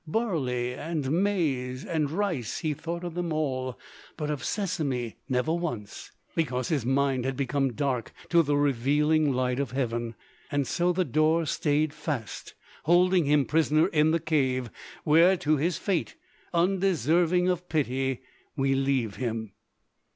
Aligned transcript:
Barley, 0.07 0.73
and 0.73 1.11
maize, 1.21 1.85
and 1.85 2.09
rice, 2.09 2.57
he 2.61 2.73
thought 2.73 3.03
of 3.03 3.13
them 3.13 3.31
all: 3.31 3.77
but 4.17 4.31
of 4.31 4.41
sesamé 4.41 5.13
never 5.29 5.53
once, 5.53 6.09
because 6.33 6.69
his 6.69 6.83
mind 6.83 7.23
had 7.23 7.37
become 7.37 7.73
dark 7.73 8.11
to 8.29 8.41
the 8.41 8.57
revealing 8.57 9.31
light 9.31 9.59
of 9.59 9.73
heaven. 9.73 10.15
And 10.51 10.65
so 10.65 10.91
the 10.91 11.05
door 11.05 11.45
stayed 11.45 11.93
fast, 11.93 12.55
holding 12.85 13.25
him 13.25 13.45
prisoner 13.45 13.85
in 13.89 14.09
the 14.09 14.19
cave, 14.19 14.71
where 15.03 15.37
to 15.37 15.57
his 15.57 15.77
fate, 15.77 16.15
undeserving 16.51 17.47
of 17.47 17.69
pity, 17.69 18.21
we 18.55 18.73
leave 18.73 19.17
him. 19.17 19.51